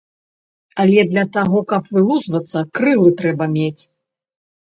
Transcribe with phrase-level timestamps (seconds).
[0.83, 3.83] Але для таго, каб вылузвацца, крылы трэба мець.